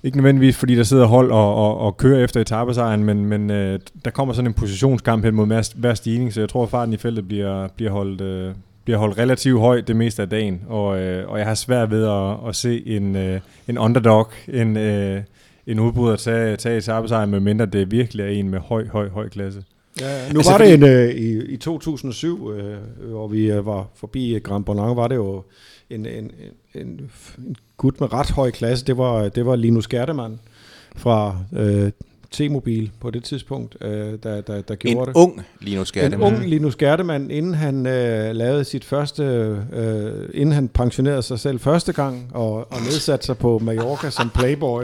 ikke 0.03 0.17
nødvendigvis 0.17 0.57
fordi 0.57 0.75
der 0.75 0.83
sidder 0.83 1.05
hold 1.05 1.31
og, 1.31 1.55
og, 1.55 1.77
og 1.77 1.98
kører 1.98 2.24
efter 2.24 2.41
etappesejren, 2.41 3.03
men, 3.03 3.25
men 3.25 3.50
øh, 3.50 3.79
der 4.05 4.12
kommer 4.12 4.33
sådan 4.33 4.48
en 4.48 4.53
positionskamp 4.53 5.25
hen 5.25 5.36
mod 5.36 5.48
hver, 5.48 5.74
hver 5.75 5.93
stigning, 5.93 6.33
så 6.33 6.39
jeg 6.39 6.50
tror, 6.50 6.63
at 6.63 6.69
farten 6.69 6.93
i 6.93 6.98
feltet 6.98 7.27
bliver, 7.27 7.67
bliver, 7.67 7.91
holdt, 7.91 8.21
øh, 8.21 8.53
bliver 8.83 8.97
holdt 8.97 9.17
relativt 9.17 9.59
højt 9.59 9.88
det 9.88 9.95
meste 9.95 10.21
af 10.21 10.29
dagen, 10.29 10.61
og, 10.67 11.00
øh, 11.00 11.29
og 11.29 11.39
jeg 11.39 11.47
har 11.47 11.55
svært 11.55 11.91
ved 11.91 12.05
at, 12.05 12.50
at 12.50 12.55
se 12.55 12.88
en, 12.88 13.15
øh, 13.15 13.39
en 13.67 13.77
underdog, 13.77 14.27
en, 14.47 14.77
øh, 14.77 15.21
en 15.67 15.79
udbryder 15.79 16.15
tage, 16.15 16.57
tage 16.57 16.77
etappesejren, 16.77 17.29
medmindre 17.29 17.65
det 17.65 17.91
virkelig 17.91 18.23
er 18.23 18.29
en 18.29 18.50
med 18.50 18.59
høj, 18.59 18.88
høj, 18.88 19.09
høj 19.09 19.29
klasse. 19.29 19.63
Ja, 20.00 20.31
nu 20.31 20.39
altså, 20.39 20.51
var 20.51 20.57
det 20.57 20.73
en, 20.73 20.83
øh, 20.83 21.09
i, 21.09 21.53
i 21.53 21.57
2007, 21.57 22.51
øh, 22.51 22.77
hvor 23.00 23.27
vi 23.27 23.51
øh, 23.51 23.65
var 23.65 23.88
forbi 23.95 24.39
Grand 24.39 24.65
Bonang, 24.65 24.97
var 24.97 25.07
det 25.07 25.15
jo 25.15 25.43
en, 25.89 26.05
en, 26.05 26.31
en, 26.75 27.11
en 27.45 27.57
gut 27.77 28.00
med 28.00 28.13
ret 28.13 28.31
høj 28.31 28.51
klasse. 28.51 28.85
Det 28.85 28.97
var, 28.97 29.29
det 29.29 29.45
var 29.45 29.55
Linus 29.55 29.88
Gerdemann 29.88 30.39
fra 30.95 31.38
øh, 31.53 31.91
T-Mobil 32.35 32.91
på 33.01 33.11
det 33.11 33.23
tidspunkt, 33.23 33.77
øh, 33.81 33.91
der, 34.23 34.41
der, 34.41 34.61
der 34.61 34.75
gjorde 34.75 35.00
en 35.00 35.00
det. 35.00 35.07
En 35.07 35.13
ung 35.15 35.41
Linus 35.59 35.91
Gerdemann. 35.91 36.33
En 36.33 36.39
ung 36.39 36.50
Linus 36.50 36.75
Gerdemann, 36.75 37.31
inden 37.31 37.53
han 37.53 37.85
øh, 37.85 38.35
lavede 38.35 38.63
sit 38.63 38.85
første, 38.85 39.23
øh, 39.73 40.29
inden 40.33 40.55
han 40.55 40.67
pensionerede 40.67 41.21
sig 41.21 41.39
selv 41.39 41.59
første 41.59 41.93
gang, 41.93 42.31
og, 42.33 42.53
og 42.55 42.81
nedsatte 42.81 43.25
sig 43.25 43.38
på 43.38 43.59
Mallorca 43.59 44.09
som 44.09 44.29
playboy. 44.29 44.83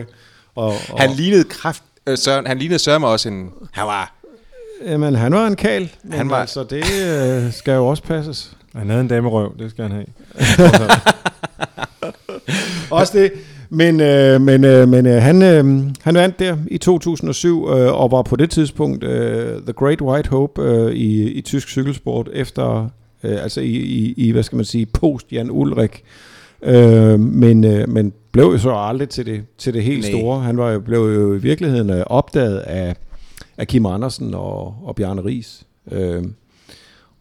Og, 0.56 0.66
og 0.66 1.00
han 1.00 1.12
lignede 1.12 1.44
kraft, 1.44 1.84
øh, 2.08 2.18
Søren, 2.18 2.48
han 2.48 2.58
lignede 2.58 2.80
Søren 2.80 3.04
også 3.04 3.30
en, 3.30 3.52
han 3.72 3.86
var 3.86 4.14
Jamen, 4.86 5.16
han 5.16 5.34
var 5.34 5.48
en 5.48 5.56
kal, 5.56 5.92
men 6.04 6.14
han 6.14 6.30
var... 6.30 6.38
altså, 6.38 6.64
det 6.64 6.84
øh, 7.04 7.54
skal 7.54 7.74
jo 7.74 7.88
også 7.88 8.04
passes. 8.04 8.58
Han 8.76 8.90
havde 8.90 9.02
en 9.02 9.08
damerøv, 9.08 9.58
det 9.60 9.72
skal 9.72 9.84
han 9.84 9.92
have. 9.92 10.06
også 13.00 13.18
det. 13.18 13.32
Men, 13.70 14.00
øh, 14.02 14.42
men, 14.42 14.64
øh, 14.64 14.90
men 14.90 15.06
øh, 15.06 15.22
han, 15.22 15.42
øh, 15.42 15.84
han 16.02 16.16
vandt 16.16 16.40
der 16.40 16.58
i 16.68 16.78
2007, 16.78 17.70
øh, 17.70 18.02
og 18.02 18.12
var 18.12 18.22
på 18.22 18.36
det 18.36 18.50
tidspunkt 18.50 19.04
øh, 19.04 19.62
The 19.62 19.74
Great 19.74 20.02
White 20.02 20.30
Hope 20.30 20.62
øh, 20.62 20.92
i, 20.92 21.32
i 21.32 21.42
tysk 21.42 21.68
cykelsport, 21.68 22.30
efter, 22.34 22.90
øh, 23.24 23.44
altså 23.44 23.62
i, 23.62 23.76
i, 23.76 24.14
i, 24.18 24.32
hvad 24.32 24.44
skal 24.44 24.56
man 24.56 24.66
sige, 24.66 24.86
post 24.86 25.32
Jan 25.32 25.52
Ulrik. 25.52 26.04
Øh, 26.64 27.20
men, 27.20 27.64
øh, 27.64 27.90
men 27.90 28.14
blev 28.32 28.46
jo 28.46 28.58
så 28.58 28.72
aldrig 28.72 29.10
til 29.10 29.26
det, 29.26 29.44
til 29.58 29.74
det 29.74 29.84
helt 29.84 30.02
Nej. 30.02 30.12
store. 30.12 30.40
Han 30.40 30.58
var 30.58 30.72
jo, 30.72 30.80
blev 30.80 31.00
jo 31.00 31.34
i 31.34 31.38
virkeligheden 31.38 31.90
øh, 31.90 32.04
opdaget 32.08 32.58
af 32.58 32.96
af 33.58 33.68
Kim 33.68 33.86
Andersen 33.86 34.34
og, 34.34 34.76
og 34.84 34.96
Bjarne 34.96 35.26
Ries. 35.26 35.68
Øh, 35.92 36.24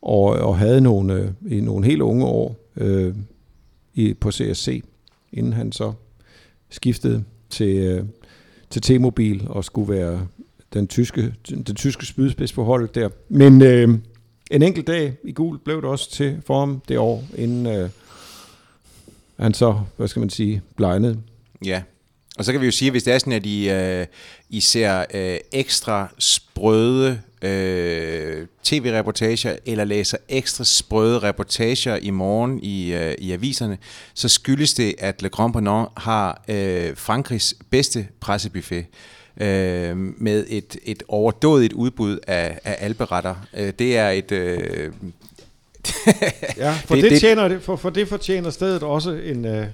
og, 0.02 0.24
og 0.24 0.58
havde 0.58 0.80
nogle, 0.80 1.34
øh, 1.42 1.62
nogle 1.62 1.86
helt 1.86 2.02
unge 2.02 2.24
år 2.24 2.56
øh, 2.76 3.14
i, 3.94 4.14
på 4.14 4.30
CSC, 4.30 4.82
inden 5.32 5.52
han 5.52 5.72
så 5.72 5.92
skiftede 6.70 7.24
til, 7.50 7.76
øh, 7.76 8.04
til 8.70 8.82
T-Mobil 8.82 9.48
og 9.48 9.64
skulle 9.64 9.94
være 9.94 10.26
den 10.72 10.88
tyske, 10.88 11.34
den 11.48 11.74
tyske 11.74 12.06
spydspids 12.06 12.52
på 12.52 12.64
holdet 12.64 12.94
der. 12.94 13.08
Men 13.28 13.62
øh, 13.62 13.88
en 14.50 14.62
enkelt 14.62 14.86
dag 14.86 15.16
i 15.24 15.32
gul 15.32 15.58
blev 15.58 15.76
det 15.76 15.84
også 15.84 16.10
til 16.10 16.42
for 16.46 16.58
ham 16.60 16.82
det 16.88 16.98
år, 16.98 17.24
inden 17.36 17.66
øh, 17.66 17.90
han 19.40 19.54
så, 19.54 19.80
hvad 19.96 20.08
skal 20.08 20.20
man 20.20 20.30
sige, 20.30 20.62
blegnede. 20.76 21.18
Ja, 21.64 21.82
og 22.38 22.44
så 22.44 22.52
kan 22.52 22.60
vi 22.60 22.66
jo 22.66 22.72
sige, 22.72 22.86
at 22.86 22.92
hvis 22.92 23.02
det 23.02 23.14
er 23.14 23.18
sådan, 23.18 23.32
at 23.32 23.46
I, 23.46 23.70
øh, 23.70 24.06
I 24.50 24.60
ser 24.60 25.04
øh, 25.14 25.38
ekstra 25.52 26.08
sprøde 26.18 27.20
øh, 27.42 28.46
tv-reportager, 28.62 29.56
eller 29.66 29.84
læser 29.84 30.18
ekstra 30.28 30.64
sprøde 30.64 31.18
reportager 31.18 31.96
i 31.96 32.10
morgen 32.10 32.60
i, 32.62 32.92
øh, 32.92 33.14
i 33.18 33.32
aviserne, 33.32 33.78
så 34.14 34.28
skyldes 34.28 34.74
det, 34.74 34.94
at 34.98 35.22
Le 35.22 35.28
Grand 35.28 35.52
Ponant 35.52 35.88
har 35.96 36.42
øh, 36.48 36.96
Frankrigs 36.96 37.54
bedste 37.70 38.08
pressebuffet 38.20 38.86
øh, 39.40 39.96
med 39.96 40.46
et, 40.48 40.76
et 40.84 41.02
overdådigt 41.08 41.72
udbud 41.72 42.18
af, 42.26 42.60
af 42.64 42.76
alberetter. 42.80 43.34
Øh, 43.56 43.72
det 43.78 43.96
er 43.96 44.10
et... 44.10 44.32
Øh, 44.32 44.92
ja, 46.56 46.78
for 46.84 46.94
det, 46.94 47.10
det, 47.10 47.20
tjener, 47.20 47.48
det, 47.48 47.62
for, 47.62 47.76
for 47.76 47.90
det 47.90 48.08
fortjener 48.08 48.50
stedet 48.50 48.82
også 48.82 49.10
en, 49.10 49.44
øh, 49.44 49.66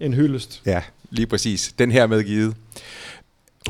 en 0.00 0.14
hyldest. 0.14 0.62
Ja, 0.66 0.82
lige 1.10 1.26
præcis. 1.26 1.74
Den 1.78 1.90
her 1.90 2.06
medgivet. 2.06 2.54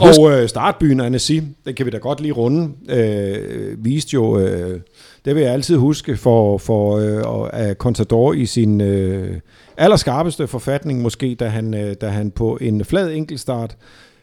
Og 0.01 0.33
øh, 0.33 0.49
startbyen 0.49 1.01
Annecy, 1.01 1.39
den 1.65 1.75
kan 1.75 1.87
vi 1.87 1.91
da 1.91 1.99
godt 1.99 2.21
lige 2.21 2.33
runde, 2.33 2.73
øh, 2.89 3.85
viste 3.85 4.15
jo, 4.15 4.39
øh, 4.39 4.81
det 5.25 5.35
vil 5.35 5.43
jeg 5.43 5.53
altid 5.53 5.77
huske, 5.77 6.17
for, 6.17 6.59
for 6.59 6.97
øh, 6.97 7.49
at 7.53 7.77
Contador 7.77 8.33
i 8.33 8.47
sin 8.47 8.81
øh, 8.81 9.41
allerskarpeste 9.77 10.47
forfatning 10.47 11.03
måske, 11.03 11.35
da 11.35 11.47
han, 11.49 11.75
øh, 11.75 11.95
da 12.01 12.09
han 12.09 12.31
på 12.31 12.59
en 12.61 12.85
flad 12.85 13.11
enkeltstart 13.13 13.77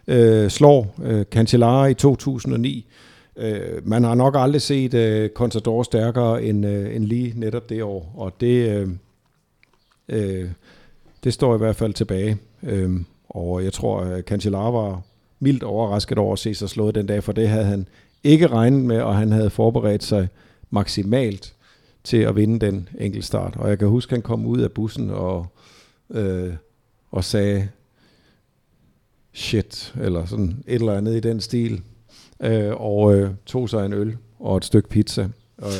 øh, 0.08 0.50
slår 0.50 0.96
øh, 1.04 1.26
Cancellara 1.26 1.86
i 1.86 1.94
2009. 1.94 2.88
Øh, 3.38 3.88
man 3.88 4.04
har 4.04 4.16
nok 4.16 4.36
aldrig 4.38 4.62
set 4.62 4.94
øh, 4.94 5.30
Contador 5.30 5.84
stærkere 5.84 6.44
end, 6.44 6.66
øh, 6.66 6.96
end 6.96 7.06
lige 7.06 7.34
netop 7.36 7.70
det 7.70 7.84
år, 7.84 8.14
og 8.18 8.34
det, 8.42 8.70
øh, 8.70 8.90
øh, 10.10 10.50
det 11.24 11.34
står 11.34 11.56
i 11.56 11.58
hvert 11.58 11.76
fald 11.76 11.94
tilbage. 11.94 12.38
Øh, 12.64 12.92
og 13.30 13.64
jeg 13.64 13.74
tror, 13.74 14.00
at 14.00 14.26
Cancellara 14.26 14.72
var 14.72 15.02
mildt 15.42 15.64
overrasket 15.64 16.18
over 16.18 16.34
at 16.34 16.40
se 16.40 16.54
sig 16.54 16.70
slået 16.70 16.96
den 16.96 17.06
dag, 17.06 17.24
for 17.24 17.32
det 17.32 17.50
havde 17.50 17.66
han 17.66 17.88
ikke 18.24 18.48
regnet 18.48 18.84
med, 18.84 19.02
og 19.02 19.16
han 19.16 19.32
havde 19.32 19.50
forberedt 19.50 20.04
sig 20.04 20.28
maksimalt 20.70 21.54
til 22.04 22.18
at 22.18 22.36
vinde 22.36 22.66
den 22.66 22.90
enkeltstart. 23.00 23.56
Og 23.56 23.70
jeg 23.70 23.80
kan 23.80 23.88
huske, 23.88 24.10
at 24.10 24.18
han 24.18 24.22
kom 24.22 24.46
ud 24.46 24.60
af 24.60 24.72
bussen 24.72 25.10
og, 25.10 25.48
øh, 26.10 26.54
og 27.12 27.24
sagde 27.24 27.70
shit, 29.34 29.94
eller 30.02 30.26
sådan 30.26 30.64
et 30.68 30.76
eller 30.76 30.98
andet 30.98 31.16
i 31.16 31.20
den 31.20 31.42
stil, 31.42 31.82
øh, 32.40 32.82
og 32.82 33.16
øh, 33.16 33.32
tog 33.46 33.70
sig 33.70 33.86
en 33.86 33.94
øl 33.94 34.18
og 34.40 34.58
et 34.58 34.66
stykke 34.66 34.90
pizza. 34.90 35.30
Og, 35.58 35.72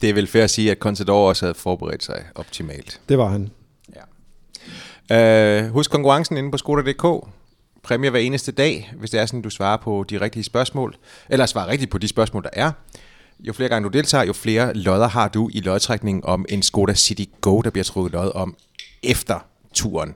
det 0.00 0.10
er 0.10 0.14
vel 0.14 0.26
fair 0.26 0.44
at 0.44 0.50
sige, 0.50 0.70
at 0.70 0.78
Contador 0.78 1.28
også 1.28 1.46
havde 1.46 1.54
forberedt 1.54 2.04
sig 2.04 2.24
optimalt. 2.34 3.00
Det 3.08 3.18
var 3.18 3.28
han. 3.28 3.50
Øh, 5.12 5.68
husk 5.70 5.90
konkurrencen 5.90 6.36
inde 6.36 6.50
på 6.50 6.58
Skoda.dk. 6.58 7.28
Præmier 7.82 8.10
hver 8.10 8.20
eneste 8.20 8.52
dag, 8.52 8.92
hvis 8.98 9.10
det 9.10 9.20
er 9.20 9.26
sådan, 9.26 9.42
du 9.42 9.50
svarer 9.50 9.76
på 9.76 10.04
de 10.10 10.20
rigtige 10.20 10.44
spørgsmål. 10.44 10.96
Eller 11.28 11.46
svarer 11.46 11.68
rigtigt 11.68 11.90
på 11.90 11.98
de 11.98 12.08
spørgsmål, 12.08 12.42
der 12.42 12.50
er. 12.52 12.72
Jo 13.40 13.52
flere 13.52 13.68
gange 13.68 13.88
du 13.88 13.98
deltager, 13.98 14.24
jo 14.24 14.32
flere 14.32 14.74
lodder 14.74 15.08
har 15.08 15.28
du 15.28 15.50
i 15.52 15.60
lodtrækningen 15.60 16.24
om 16.24 16.46
en 16.48 16.62
Skoda 16.62 16.94
City 16.94 17.24
Go, 17.40 17.60
der 17.60 17.70
bliver 17.70 17.84
trukket 17.84 18.12
lod 18.12 18.32
om 18.34 18.56
efter 19.02 19.46
turen. 19.74 20.14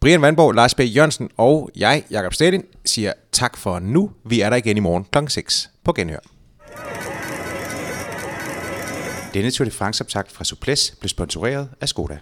Brian 0.00 0.22
Vandborg, 0.22 0.54
Lars 0.54 0.74
B. 0.74 0.80
Jørgensen 0.80 1.30
og 1.36 1.70
jeg, 1.76 2.04
Jakob 2.10 2.34
Stedin, 2.34 2.64
siger 2.84 3.12
tak 3.32 3.56
for 3.56 3.78
nu. 3.78 4.10
Vi 4.24 4.40
er 4.40 4.50
der 4.50 4.56
igen 4.56 4.76
i 4.76 4.80
morgen 4.80 5.04
kl. 5.12 5.18
6 5.28 5.70
på 5.84 5.92
Genhør. 5.92 6.18
Denne 9.34 9.50
Tour 9.50 9.64
de 9.64 9.70
France-optakt 9.70 10.32
fra 10.32 10.44
Suples 10.44 10.94
blev 11.00 11.08
sponsoreret 11.08 11.68
af 11.80 11.88
Skoda. 11.88 12.18